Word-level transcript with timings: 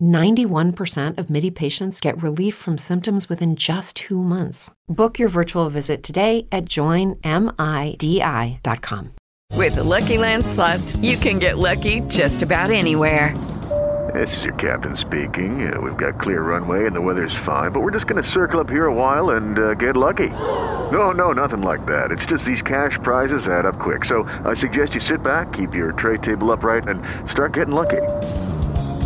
91% 0.00 1.18
of 1.18 1.28
MIDI 1.28 1.50
patients 1.50 2.00
get 2.00 2.22
relief 2.22 2.54
from 2.54 2.78
symptoms 2.78 3.28
within 3.28 3.56
just 3.56 3.96
two 3.96 4.22
months. 4.22 4.72
Book 4.88 5.18
your 5.18 5.28
virtual 5.28 5.68
visit 5.68 6.02
today 6.02 6.46
at 6.50 6.64
joinmidi.com. 6.64 7.20
With 9.52 9.76
the 9.76 9.84
Lucky 9.84 10.18
Land 10.18 10.44
slots, 10.44 10.96
you 10.96 11.16
can 11.16 11.38
get 11.38 11.58
lucky 11.58 12.00
just 12.08 12.42
about 12.42 12.70
anywhere. 12.70 13.34
This 14.14 14.36
is 14.36 14.44
your 14.44 14.54
captain 14.54 14.96
speaking. 14.96 15.72
Uh, 15.72 15.80
we've 15.80 15.96
got 15.96 16.20
clear 16.20 16.42
runway 16.42 16.86
and 16.86 16.94
the 16.94 17.00
weather's 17.00 17.34
fine, 17.44 17.72
but 17.72 17.80
we're 17.80 17.90
just 17.90 18.06
going 18.06 18.22
to 18.22 18.30
circle 18.30 18.60
up 18.60 18.70
here 18.70 18.86
a 18.86 18.94
while 18.94 19.30
and 19.30 19.58
uh, 19.58 19.74
get 19.74 19.96
lucky. 19.96 20.28
No, 20.28 21.10
no, 21.10 21.32
nothing 21.32 21.62
like 21.62 21.84
that. 21.86 22.10
It's 22.12 22.24
just 22.26 22.44
these 22.44 22.62
cash 22.62 22.98
prizes 23.02 23.48
add 23.48 23.66
up 23.66 23.78
quick. 23.78 24.04
So 24.04 24.22
I 24.44 24.54
suggest 24.54 24.94
you 24.94 25.00
sit 25.00 25.22
back, 25.22 25.52
keep 25.52 25.74
your 25.74 25.92
tray 25.92 26.18
table 26.18 26.52
upright, 26.52 26.86
and 26.86 27.02
start 27.28 27.52
getting 27.54 27.74
lucky. 27.74 28.02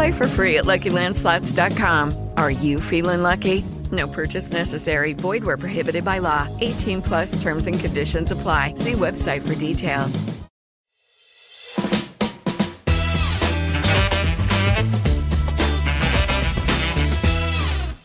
Play 0.01 0.13
for 0.13 0.27
free 0.27 0.57
at 0.57 0.65
LuckyLandSlots.com. 0.65 2.31
Are 2.39 2.51
you 2.51 2.81
feeling 2.81 3.21
lucky? 3.21 3.63
No 3.93 4.09
purchase 4.09 4.51
necessary. 4.51 5.13
Void 5.13 5.45
where 5.45 5.59
prohibited 5.59 6.07
by 6.07 6.21
law. 6.21 6.49
18 6.63 7.03
plus 7.03 7.43
terms 7.43 7.67
and 7.67 7.79
conditions 7.79 8.33
apply. 8.33 8.73
See 8.77 8.93
website 8.93 9.47
for 9.47 9.55
details. 9.55 10.25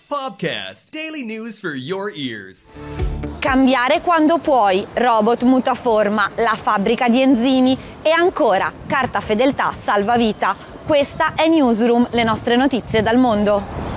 Podcast, 0.09 0.92
daily 0.92 1.23
news 1.23 1.61
for 1.61 1.75
your 1.75 2.11
ears. 2.14 2.73
Cambiare 3.39 4.02
quando 4.02 4.39
puoi, 4.39 4.86
robot 4.95 5.44
mutaforma, 5.44 6.30
la 6.39 6.58
fabbrica 6.61 7.08
di 7.08 7.22
enzimi 7.22 7.77
e 8.02 8.09
ancora 8.09 8.73
carta 8.86 9.22
fedeltà 9.22 9.73
salva 9.73 10.17
vita. 10.17 10.75
Questa 10.86 11.33
è 11.33 11.47
Newsroom, 11.47 12.09
le 12.11 12.23
nostre 12.23 12.55
notizie 12.55 13.02
dal 13.02 13.17
mondo. 13.17 13.95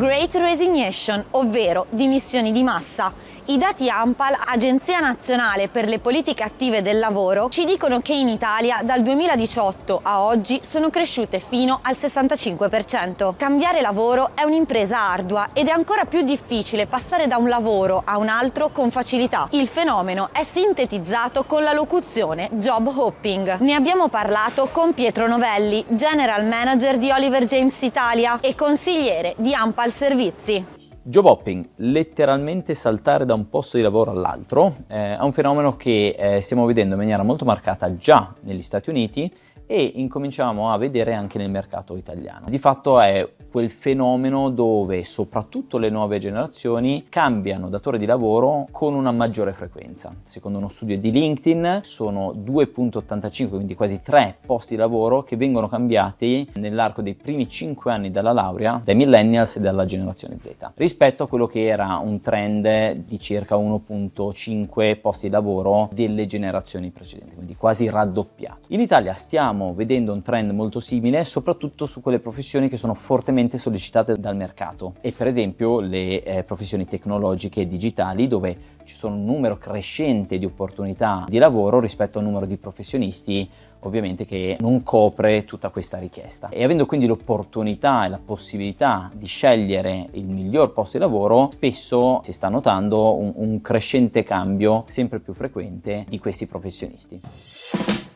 Great 0.00 0.34
Resignation, 0.34 1.22
ovvero 1.32 1.84
dimissioni 1.90 2.52
di 2.52 2.62
massa. 2.62 3.12
I 3.50 3.58
dati 3.58 3.90
AMPAL, 3.90 4.36
Agenzia 4.46 5.00
Nazionale 5.00 5.68
per 5.68 5.88
le 5.88 5.98
Politiche 5.98 6.42
Attive 6.42 6.80
del 6.80 6.98
Lavoro, 6.98 7.48
ci 7.48 7.64
dicono 7.64 8.00
che 8.00 8.14
in 8.14 8.28
Italia 8.28 8.80
dal 8.82 9.02
2018 9.02 10.00
a 10.02 10.22
oggi 10.22 10.60
sono 10.62 10.88
cresciute 10.88 11.40
fino 11.40 11.80
al 11.82 11.96
65%. 12.00 13.34
Cambiare 13.36 13.80
lavoro 13.80 14.30
è 14.34 14.42
un'impresa 14.44 15.00
ardua 15.00 15.48
ed 15.52 15.66
è 15.66 15.72
ancora 15.72 16.04
più 16.04 16.22
difficile 16.22 16.86
passare 16.86 17.26
da 17.26 17.38
un 17.38 17.48
lavoro 17.48 18.02
a 18.04 18.18
un 18.18 18.28
altro 18.28 18.70
con 18.70 18.90
facilità. 18.90 19.48
Il 19.50 19.66
fenomeno 19.66 20.30
è 20.32 20.44
sintetizzato 20.44 21.42
con 21.44 21.62
la 21.62 21.72
locuzione 21.72 22.48
job 22.52 22.86
hopping. 22.86 23.58
Ne 23.58 23.74
abbiamo 23.74 24.08
parlato 24.08 24.68
con 24.70 24.94
Pietro 24.94 25.26
Novelli, 25.26 25.84
General 25.88 26.44
Manager 26.46 26.98
di 26.98 27.10
Oliver 27.10 27.44
James 27.44 27.82
Italia 27.82 28.38
e 28.40 28.54
consigliere 28.54 29.34
di 29.38 29.52
AMPAL 29.52 29.89
Servizi. 29.90 30.64
Job 31.02 31.24
hopping, 31.24 31.66
letteralmente 31.76 32.74
saltare 32.74 33.24
da 33.24 33.34
un 33.34 33.48
posto 33.48 33.78
di 33.78 33.82
lavoro 33.82 34.10
all'altro, 34.10 34.76
eh, 34.86 35.16
è 35.16 35.22
un 35.22 35.32
fenomeno 35.32 35.76
che 35.76 36.14
eh, 36.18 36.40
stiamo 36.42 36.66
vedendo 36.66 36.94
in 36.94 37.00
maniera 37.00 37.22
molto 37.22 37.44
marcata 37.44 37.96
già 37.96 38.34
negli 38.40 38.62
Stati 38.62 38.90
Uniti 38.90 39.32
e 39.66 39.92
incominciamo 39.94 40.72
a 40.72 40.76
vedere 40.76 41.14
anche 41.14 41.38
nel 41.38 41.48
mercato 41.48 41.96
italiano. 41.96 42.46
Di 42.48 42.58
fatto 42.58 43.00
è 43.00 43.26
quel 43.50 43.68
fenomeno 43.68 44.48
dove 44.48 45.02
soprattutto 45.02 45.76
le 45.76 45.90
nuove 45.90 46.18
generazioni 46.18 47.06
cambiano 47.08 47.68
datore 47.68 47.98
di 47.98 48.06
lavoro 48.06 48.68
con 48.70 48.94
una 48.94 49.10
maggiore 49.10 49.52
frequenza. 49.52 50.14
Secondo 50.22 50.58
uno 50.58 50.68
studio 50.68 50.96
di 50.96 51.10
LinkedIn 51.10 51.80
sono 51.82 52.32
2.85, 52.32 53.48
quindi 53.48 53.74
quasi 53.74 54.00
3 54.02 54.36
posti 54.46 54.74
di 54.74 54.80
lavoro 54.80 55.24
che 55.24 55.36
vengono 55.36 55.68
cambiati 55.68 56.48
nell'arco 56.54 57.02
dei 57.02 57.14
primi 57.14 57.48
5 57.48 57.90
anni 57.90 58.12
dalla 58.12 58.32
laurea 58.32 58.80
dai 58.84 58.94
millennials 58.94 59.56
e 59.56 59.60
dalla 59.60 59.84
generazione 59.84 60.36
Z, 60.38 60.70
rispetto 60.76 61.24
a 61.24 61.28
quello 61.28 61.46
che 61.46 61.66
era 61.66 61.96
un 61.96 62.20
trend 62.20 62.92
di 63.04 63.18
circa 63.18 63.56
1.5 63.56 65.00
posti 65.00 65.26
di 65.26 65.32
lavoro 65.32 65.88
delle 65.92 66.26
generazioni 66.26 66.90
precedenti, 66.90 67.34
quindi 67.34 67.56
quasi 67.56 67.90
raddoppiato. 67.90 68.68
In 68.68 68.80
Italia 68.80 69.14
stiamo 69.14 69.74
vedendo 69.74 70.12
un 70.12 70.22
trend 70.22 70.52
molto 70.52 70.78
simile, 70.78 71.24
soprattutto 71.24 71.86
su 71.86 72.00
quelle 72.00 72.20
professioni 72.20 72.68
che 72.68 72.76
sono 72.76 72.94
fortemente 72.94 73.38
estremamente 73.40 73.58
sollecitate 73.58 74.18
dal 74.18 74.36
mercato 74.36 74.94
e 75.00 75.12
per 75.12 75.26
esempio 75.26 75.80
le 75.80 76.22
eh, 76.22 76.44
professioni 76.44 76.86
tecnologiche 76.86 77.62
e 77.62 77.66
digitali 77.66 78.28
dove 78.28 78.78
ci 78.84 78.94
sono 78.94 79.14
un 79.14 79.24
numero 79.24 79.56
crescente 79.56 80.38
di 80.38 80.44
opportunità 80.44 81.24
di 81.28 81.38
lavoro 81.38 81.80
rispetto 81.80 82.18
a 82.18 82.20
un 82.22 82.28
numero 82.28 82.46
di 82.46 82.56
professionisti 82.56 83.48
ovviamente 83.80 84.26
che 84.26 84.58
non 84.60 84.82
copre 84.82 85.44
tutta 85.44 85.70
questa 85.70 85.98
richiesta 85.98 86.48
e 86.50 86.62
avendo 86.62 86.86
quindi 86.86 87.06
l'opportunità 87.06 88.04
e 88.04 88.08
la 88.08 88.20
possibilità 88.22 89.10
di 89.14 89.26
scegliere 89.26 90.08
il 90.12 90.26
miglior 90.26 90.72
posto 90.72 90.98
di 90.98 91.02
lavoro 91.02 91.48
spesso 91.52 92.20
si 92.22 92.32
sta 92.32 92.48
notando 92.48 93.16
un, 93.16 93.32
un 93.36 93.60
crescente 93.60 94.22
cambio 94.22 94.84
sempre 94.86 95.20
più 95.20 95.32
frequente 95.32 96.04
di 96.08 96.18
questi 96.18 96.46
professionisti. 96.46 98.09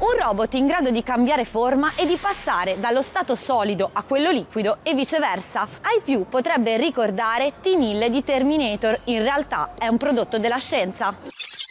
Un 0.00 0.14
robot 0.16 0.54
in 0.54 0.68
grado 0.68 0.90
di 0.90 1.02
cambiare 1.02 1.44
forma 1.44 1.90
e 1.96 2.06
di 2.06 2.16
passare 2.18 2.78
dallo 2.78 3.02
stato 3.02 3.34
solido 3.34 3.90
a 3.92 4.04
quello 4.04 4.30
liquido 4.30 4.78
e 4.84 4.94
viceversa. 4.94 5.66
Ai 5.82 6.00
più 6.04 6.26
potrebbe 6.28 6.76
ricordare 6.76 7.54
T-1000 7.60 8.06
di 8.06 8.22
Terminator, 8.22 9.00
in 9.04 9.22
realtà 9.22 9.70
è 9.76 9.88
un 9.88 9.96
prodotto 9.96 10.38
della 10.38 10.58
scienza. 10.58 11.16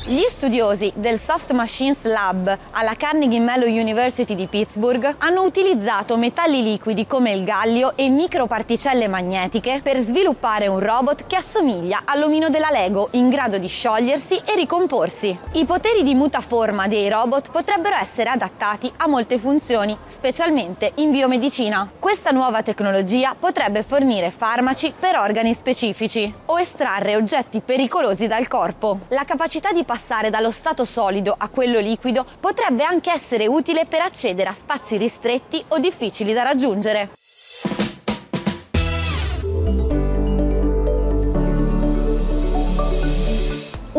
Gli 0.06 0.24
studiosi 0.30 0.92
del 0.96 1.20
Soft 1.20 1.52
Machines 1.52 2.04
Lab 2.04 2.58
alla 2.72 2.96
Carnegie 2.96 3.40
Mellon 3.40 3.70
University 3.70 4.36
di 4.36 4.48
Pittsburgh 4.48 5.16
hanno 5.18 5.44
utilizzato 5.44 6.16
metalli 6.18 6.64
liquidi 6.64 7.08
come 7.08 7.32
il 7.32 7.44
gallio 7.44 7.94
e 7.96 8.08
microparticelle 8.10 9.08
magnetiche 9.08 9.82
per 9.82 10.00
sviluppare 10.00 10.68
un 10.68 10.80
robot 10.80 11.28
che 11.28 11.36
assomiglia 11.36 12.04
all'omino 12.06 12.50
della 12.50 12.70
Lego 12.72 13.10
in 13.12 13.30
grado 13.30 13.58
di 13.58 13.68
sciogliersi 13.68 14.42
e 14.46 14.56
ricomporsi. 14.56 15.38
I 15.54 15.66
poteri 15.66 16.04
di 16.04 16.14
mutaforma 16.14 16.88
dei 16.88 17.10
robot 17.10 17.52
potrebbero 17.52 17.96
essere 17.96 18.16
adattati 18.26 18.92
a 18.98 19.08
molte 19.08 19.38
funzioni, 19.38 19.96
specialmente 20.06 20.94
in 20.96 21.12
biomedicina. 21.12 21.92
Questa 22.00 22.32
nuova 22.32 22.64
tecnologia 22.64 23.36
potrebbe 23.38 23.84
fornire 23.84 24.32
farmaci 24.32 24.94
per 24.98 25.18
organi 25.18 25.54
specifici 25.54 26.34
o 26.46 26.60
estrarre 26.60 27.16
oggetti 27.16 27.62
pericolosi 27.62 28.26
dal 28.26 28.48
corpo. 28.48 29.02
La 29.10 29.26
capacità 29.26 29.72
di 29.72 29.84
passare 29.84 30.30
dallo 30.30 30.52
stato 30.52 30.86
solido 30.86 31.36
a 31.38 31.50
quello 31.50 31.80
liquido 31.80 32.26
potrebbe 32.40 32.84
anche 32.84 33.12
essere 33.12 33.46
utile 33.46 33.86
per 33.86 34.02
accedere 34.02 34.50
a 34.50 34.54
spazi 34.54 34.98
ristretti 34.98 35.64
o 35.68 35.78
difficili 35.78 36.34
da 36.34 36.42
raggiungere. 36.42 37.10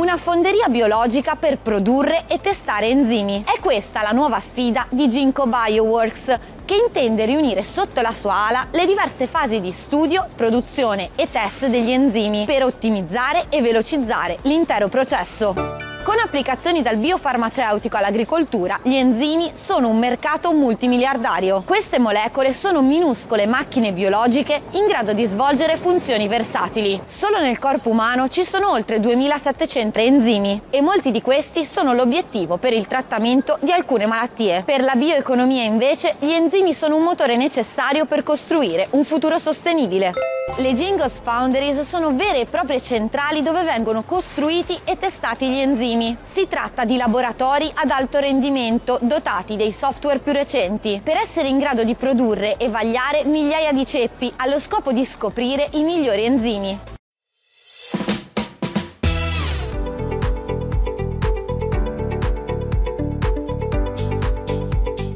Una 0.09 0.17
fonderia 0.17 0.69
biologica 0.69 1.35
per 1.35 1.59
produrre 1.59 2.25
e 2.29 2.41
testare 2.41 2.87
enzimi. 2.87 3.45
È 3.45 3.61
questa 3.61 4.01
la 4.01 4.13
nuova 4.13 4.41
sfida 4.41 4.87
di 4.89 5.07
Ginkgo 5.07 5.47
Bioworks, 5.47 6.39
che 6.65 6.77
intende 6.77 7.27
riunire 7.27 7.63
sotto 7.63 8.01
la 8.01 8.13
sua 8.13 8.47
ala 8.47 8.69
le 8.71 8.87
diverse 8.87 9.27
fasi 9.27 9.61
di 9.61 9.71
studio, 9.71 10.27
produzione 10.35 11.11
e 11.15 11.29
test 11.31 11.67
degli 11.67 11.91
enzimi 11.91 12.47
per 12.47 12.65
ottimizzare 12.65 13.49
e 13.51 13.61
velocizzare 13.61 14.39
l'intero 14.45 14.89
processo. 14.89 15.88
Con 16.09 16.19
applicazioni 16.21 16.81
dal 16.81 16.97
biofarmaceutico 16.97 17.99
all'agricoltura, 17.99 18.81
gli 18.83 18.95
enzimi 18.95 19.53
sono 19.53 19.91
un 19.91 19.99
mercato 19.99 20.55
multimiliardario. 20.55 21.63
Queste 21.67 21.99
molecole 21.99 22.55
sono 22.55 22.81
minuscole 22.81 23.45
macchine 23.45 23.93
biologiche 23.93 24.63
in 24.71 24.87
grado 24.87 25.13
di 25.13 25.27
svolgere 25.27 25.77
funzioni 25.77 26.27
versatili. 26.27 26.99
Solo 27.05 27.41
nel 27.41 27.59
corpo 27.59 27.91
umano 27.91 28.29
ci 28.29 28.47
sono 28.47 28.71
oltre 28.71 29.01
2700 29.01 29.99
enzimi 29.99 30.63
e 30.71 30.81
molti 30.81 31.11
di 31.11 31.21
questi 31.21 31.67
sono 31.67 31.93
l'obiettivo 31.93 32.57
per 32.57 32.73
il 32.73 32.87
trattamento 32.87 33.59
di 33.61 33.71
alcune 33.71 34.07
malattie. 34.07 34.63
Per 34.65 34.81
la 34.81 34.95
bioeconomia 34.95 35.65
invece 35.65 36.17
gli 36.21 36.31
enzimi 36.31 36.73
sono 36.73 36.97
un 36.97 37.03
motore 37.03 37.37
necessario 37.37 38.07
per 38.07 38.23
costruire 38.23 38.87
un 38.93 39.05
futuro 39.05 39.37
sostenibile. 39.37 40.13
Le 40.57 40.73
Jingles 40.73 41.21
Foundries 41.23 41.87
sono 41.87 42.17
vere 42.17 42.41
e 42.41 42.47
proprie 42.47 42.81
centrali 42.81 43.43
dove 43.43 43.63
vengono 43.65 44.03
costruiti 44.03 44.77
e 44.85 44.97
testati 44.97 45.47
gli 45.47 45.59
enzimi 45.59 45.98
enzimi. 45.99 46.17
Si 46.23 46.47
tratta 46.47 46.85
di 46.85 46.97
laboratori 46.97 47.71
ad 47.75 47.91
alto 47.91 48.19
rendimento 48.19 48.99
dotati 49.03 49.57
dei 49.57 49.73
software 49.73 50.21
più 50.21 50.33
recenti 50.33 51.01
per 51.03 51.17
essere 51.17 51.49
in 51.49 51.59
grado 51.59 51.85
di 51.85 51.95
produrre 51.95 52.57
e 52.57 52.69
vagliare 52.69 53.25
migliaia 53.25 53.73
di 53.73 53.85
ceppi 53.85 54.33
allo 54.37 54.61
scopo 54.61 54.93
di 54.93 55.05
scoprire 55.05 55.69
i 55.73 55.83
migliori 55.83 56.25
enzimi. 56.25 56.81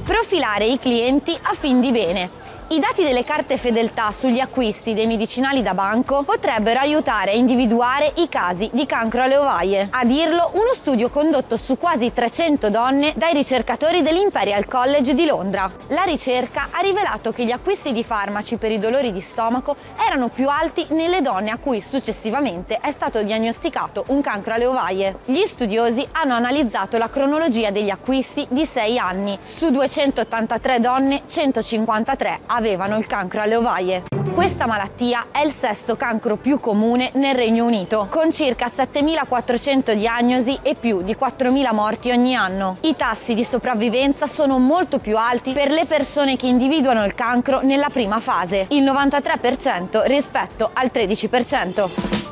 Profilare 0.04 0.66
i 0.66 0.78
clienti 0.78 1.36
a 1.40 1.54
fin 1.54 1.80
di 1.80 1.90
bene. 1.90 2.41
I 2.72 2.78
dati 2.78 3.04
delle 3.04 3.22
carte 3.22 3.58
fedeltà 3.58 4.10
sugli 4.12 4.40
acquisti 4.40 4.94
dei 4.94 5.06
medicinali 5.06 5.60
da 5.60 5.74
banco 5.74 6.22
potrebbero 6.22 6.80
aiutare 6.80 7.32
a 7.32 7.34
individuare 7.34 8.14
i 8.16 8.30
casi 8.30 8.70
di 8.72 8.86
cancro 8.86 9.20
alle 9.20 9.36
ovaie. 9.36 9.88
A 9.90 10.06
dirlo 10.06 10.52
uno 10.54 10.72
studio 10.72 11.10
condotto 11.10 11.58
su 11.58 11.76
quasi 11.76 12.14
300 12.14 12.70
donne 12.70 13.12
dai 13.14 13.34
ricercatori 13.34 14.00
dell'Imperial 14.00 14.66
College 14.66 15.12
di 15.12 15.26
Londra. 15.26 15.70
La 15.88 16.04
ricerca 16.04 16.68
ha 16.70 16.80
rivelato 16.80 17.30
che 17.30 17.44
gli 17.44 17.50
acquisti 17.50 17.92
di 17.92 18.02
farmaci 18.02 18.56
per 18.56 18.70
i 18.70 18.78
dolori 18.78 19.12
di 19.12 19.20
stomaco 19.20 19.76
erano 20.02 20.28
più 20.28 20.48
alti 20.48 20.86
nelle 20.92 21.20
donne 21.20 21.50
a 21.50 21.58
cui 21.58 21.82
successivamente 21.82 22.78
è 22.78 22.90
stato 22.90 23.22
diagnosticato 23.22 24.04
un 24.06 24.22
cancro 24.22 24.54
alle 24.54 24.64
ovaie. 24.64 25.18
Gli 25.26 25.44
studiosi 25.44 26.08
hanno 26.12 26.32
analizzato 26.32 26.96
la 26.96 27.10
cronologia 27.10 27.68
degli 27.68 27.90
acquisti 27.90 28.46
di 28.48 28.64
6 28.64 28.98
anni. 28.98 29.38
Su 29.42 29.68
283 29.68 30.78
donne, 30.78 31.24
153 31.26 32.40
avevano 32.46 32.60
avevano 32.62 32.96
il 32.96 33.06
cancro 33.08 33.42
alle 33.42 33.56
ovaie. 33.56 34.04
Questa 34.32 34.66
malattia 34.66 35.26
è 35.32 35.44
il 35.44 35.52
sesto 35.52 35.96
cancro 35.96 36.36
più 36.36 36.60
comune 36.60 37.10
nel 37.14 37.34
Regno 37.34 37.64
Unito, 37.64 38.06
con 38.08 38.32
circa 38.32 38.66
7.400 38.66 39.94
diagnosi 39.94 40.58
e 40.62 40.76
più 40.78 41.02
di 41.02 41.16
4.000 41.18 41.74
morti 41.74 42.10
ogni 42.10 42.36
anno. 42.36 42.76
I 42.82 42.94
tassi 42.96 43.34
di 43.34 43.44
sopravvivenza 43.44 44.28
sono 44.28 44.58
molto 44.58 45.00
più 45.00 45.16
alti 45.18 45.52
per 45.52 45.70
le 45.70 45.86
persone 45.86 46.36
che 46.36 46.46
individuano 46.46 47.04
il 47.04 47.14
cancro 47.14 47.60
nella 47.62 47.90
prima 47.90 48.20
fase, 48.20 48.66
il 48.70 48.84
93% 48.84 50.06
rispetto 50.06 50.70
al 50.72 50.90
13%. 50.92 52.30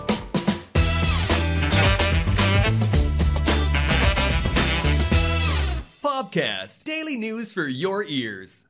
Podcast 6.01 6.85
Daily 6.85 7.17
News 7.17 7.53
for 7.53 7.67
your 7.67 8.05
ears. 8.09 8.70